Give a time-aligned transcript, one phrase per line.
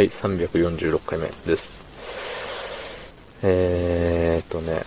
[0.00, 1.84] はい、346回目です。
[3.42, 4.80] えーっとね、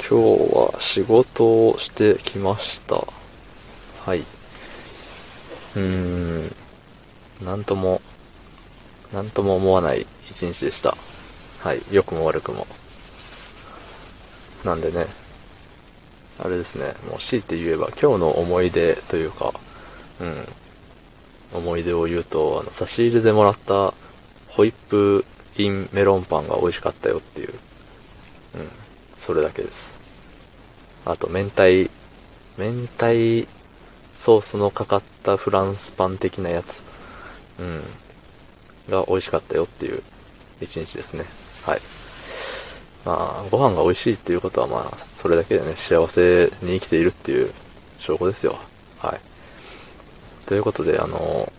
[0.00, 2.96] 今日は仕事をしてきました。
[2.96, 4.18] はい。
[4.18, 6.52] うーん、
[7.44, 8.02] なんとも、
[9.12, 10.96] なんとも思わない一日でした。
[11.60, 12.66] はい、良くも悪くも。
[14.64, 15.06] なんでね、
[16.40, 19.52] あれですね、もう強いて言えば今日の思い出というか、
[20.20, 20.48] うん、
[21.56, 23.94] 思い出を言うと、あの、差し入れでもらった
[24.56, 25.26] ホイップ
[25.58, 27.56] インメロンパンが美味しかったよっていう、うん、
[29.18, 29.92] それだけです。
[31.04, 31.90] あと、明太、
[32.56, 33.46] 明太
[34.14, 36.82] ソースのかかったフランスパン的なやつ、
[37.60, 37.82] うん、
[38.90, 40.02] が美味しかったよっていう
[40.62, 41.24] 一日ですね。
[41.64, 41.80] はい。
[43.04, 47.52] まあ、ご飯が美味しいっていうことはまあ、それだけでね、幸せに生きているっていう
[47.98, 48.58] 証拠ですよ。
[48.98, 49.20] はい。
[50.46, 51.52] ということで、あの、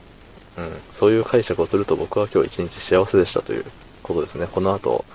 [0.57, 3.65] うん、そういう解釈をすると僕は今日一日幸せでしたという
[4.01, 4.47] ことですね。
[4.47, 5.05] この後、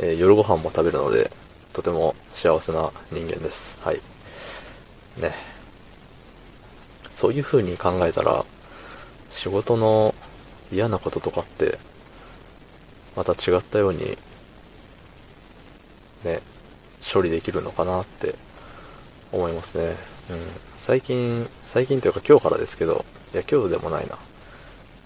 [0.00, 1.30] えー夜ご飯も食べるので、
[1.72, 3.76] とても幸せな人間です。
[3.82, 4.00] はい。
[5.20, 5.34] ね。
[7.14, 8.44] そういう風に考えたら、
[9.32, 10.14] 仕事の
[10.72, 11.78] 嫌なこととかって、
[13.16, 14.18] また違ったように、
[16.24, 16.40] ね、
[17.12, 18.34] 処理できるのかなって
[19.32, 19.96] 思いますね。
[20.30, 20.38] うん。
[20.80, 24.18] 最近、最近というか今日からですけど、いや今日でもないな。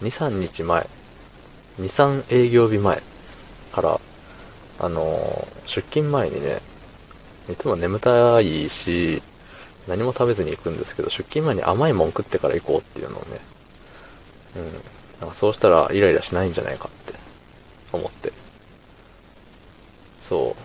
[0.02, 0.86] 2、3日前、
[1.80, 3.02] 2、3営業日前
[3.72, 4.00] から、
[4.80, 6.60] あのー出勤前にね、
[7.48, 9.22] いつも眠たいし、
[9.88, 13.40] 何も食べずに行くんですけど、出勤前に甘いもん食ってから行こうっていうのをね、
[14.56, 14.64] うん。
[15.20, 17.18] なんかそうしたらイライラしないんじゃないかって
[17.92, 18.32] 思って。
[20.20, 20.56] そ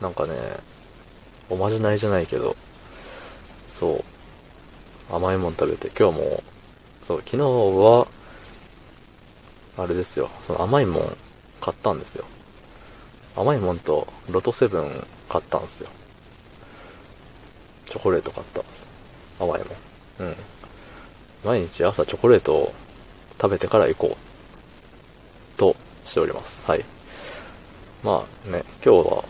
[0.00, 0.02] う。
[0.02, 0.34] なんかね、
[1.48, 2.56] おまじないじゃないけど、
[3.68, 4.04] そ
[5.10, 5.14] う。
[5.14, 6.42] 甘いもん食べて、今日も、
[7.06, 8.06] そう、昨日は、
[9.76, 11.16] あれですよ、その甘いもん
[11.60, 12.24] 買ったんですよ。
[13.36, 15.88] 甘いもんとロトセブン買ったんですよ。
[17.86, 18.86] チョコレート買ったんです。
[19.38, 20.28] 甘いもん。
[20.28, 20.36] うん。
[21.44, 22.74] 毎日朝チョコレートを
[23.40, 24.30] 食べてから行こう。
[25.58, 26.64] としております。
[26.66, 26.84] はい。
[28.02, 29.24] まあね、今日は、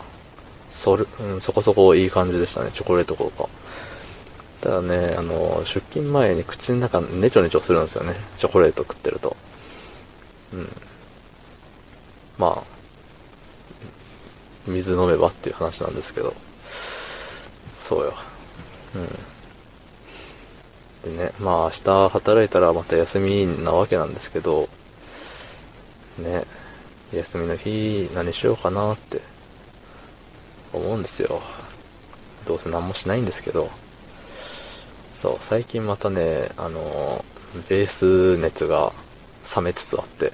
[0.70, 3.48] それ、うん、そこそこいい感じでしたね、チョコレート効果。
[4.60, 9.36] ただね、あの、出勤前に口の中ネチョネチョするんですよね、チョコレート食ってると。
[10.52, 10.68] うん。
[12.38, 12.62] まあ、
[14.66, 16.34] 水飲めばっていう話なんですけど。
[17.78, 18.14] そうよ。
[21.04, 21.12] うん。
[21.16, 24.68] でね、まあ明日働いたらまた休みなわけなんですけど、
[26.18, 26.44] ね、
[27.12, 29.20] 休みの日何しようかなって
[30.72, 31.40] 思うんですよ。
[32.46, 33.70] どうせ何もしないんですけど。
[35.20, 37.24] そう、最近またね、あの、
[37.68, 38.92] ベース熱が
[39.54, 40.32] 冷めつつあって、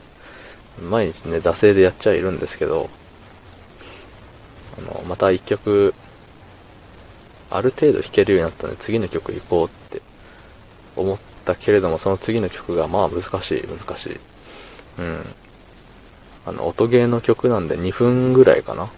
[0.82, 2.90] 毎日ね、惰性でやっちゃいるんですけど、
[4.78, 5.94] あの、また一曲、
[7.50, 10.02] ある程度弾けるようになったので、次の曲行こうって
[10.96, 14.20] 思ったけれども、その次の曲がまあ難しい、難しい。
[14.98, 15.24] うん。
[16.46, 18.90] あの、音ゲーの曲なんで2分ぐらいかな。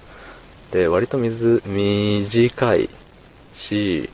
[0.72, 2.90] で、割と水、短い
[3.56, 4.10] し、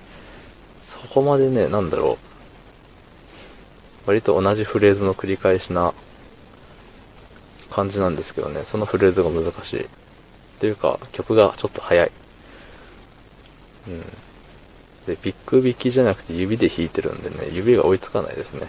[0.83, 2.35] そこまでね、なんだろう。
[4.07, 5.95] 割と同じフレーズの繰り返しな
[7.75, 9.83] 感じなんですけどね、そのフレーズが難しい。
[9.83, 9.87] っ
[10.61, 12.11] ていうか、曲がちょっと早い。
[13.89, 14.01] うん。
[15.07, 18.69] で、ピック弾きじゃなくて指で弾いてるんでね、指が追いつかないですね。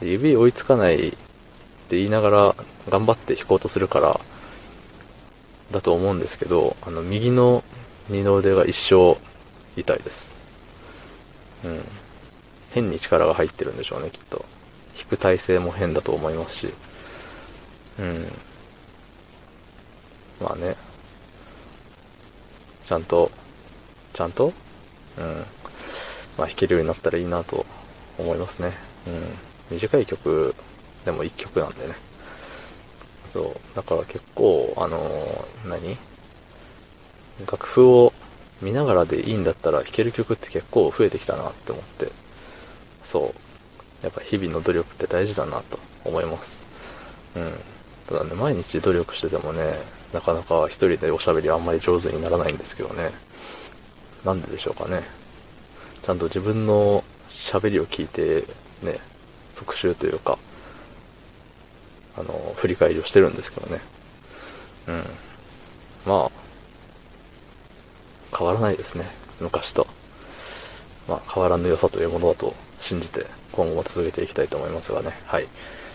[0.00, 2.54] で指追いつかないって言いながら
[2.88, 4.20] 頑張って弾こうとするから、
[5.72, 7.64] だと思うんですけど、あの、右の
[8.08, 9.18] 二の腕が一生
[9.76, 10.30] 痛いです。
[11.64, 11.80] うん。
[12.70, 14.44] 変に力が入ってるんでしょうね、きっと。
[14.96, 16.74] 弾く体勢も変だと思いますし。
[17.98, 18.26] うん。
[20.40, 20.76] まあね。
[22.84, 23.30] ちゃんと、
[24.12, 24.52] ちゃんと？
[25.18, 25.24] うん。
[26.36, 27.64] まあ弾けるようになったらいいなと
[28.18, 28.72] 思いますね。
[29.70, 29.76] うん。
[29.76, 30.54] 短い曲
[31.04, 31.94] でも1曲なんでね。
[33.32, 33.76] そう。
[33.76, 35.96] だから結構、あのー何？
[37.46, 38.12] 楽譜を
[38.60, 42.12] 見ながらでいいんだったら弾ける曲って結構増えてきたなって思って。
[43.02, 44.04] そう。
[44.04, 46.62] やっぱ日々の努力って大事だなと思います。
[47.36, 47.52] うん。
[48.08, 49.78] ただね、毎日努力しててもね、
[50.12, 53.10] なかなか一人でおしゃべりあんまり上手にならないんですけどね。
[54.24, 55.02] なんででしょうかね。
[56.02, 58.44] ちゃんと自分の喋りを聞いて、
[58.82, 58.98] ね、
[59.54, 60.38] 復習というか、
[62.16, 63.80] あの、振り返りをしてるんですけどね。
[64.88, 65.04] うん。
[66.06, 66.30] まあ、
[68.36, 69.04] 変わらないですね。
[69.40, 69.86] 昔と。
[71.08, 75.10] まあ、変わらぬ良さというものだと信じて、今後も続けていきたいと思いますがね。
[75.26, 75.46] はい。